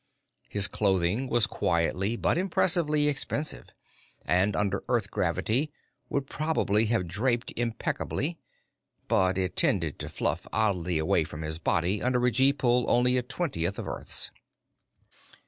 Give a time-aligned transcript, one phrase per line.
[0.49, 3.69] His clothing was quietly but impressively expensive,
[4.25, 5.71] and under Earth gravity
[6.09, 8.39] would probably have draped impeccably,
[9.07, 13.15] but it tended to fluff oddly away from his body under a gee pull only
[13.15, 14.31] a twentieth of Earth's.